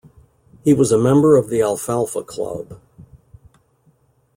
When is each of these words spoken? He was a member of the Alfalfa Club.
He 0.63 0.73
was 0.73 0.91
a 0.91 0.97
member 0.97 1.35
of 1.37 1.49
the 1.49 1.61
Alfalfa 1.61 2.23
Club. 2.23 2.81